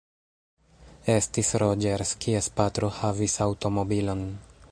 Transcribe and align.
Estis 1.15 1.51
Roĝers, 1.65 2.15
kies 2.25 2.49
patro 2.61 2.91
havis 2.97 3.39
aŭtomobilon. 3.49 4.27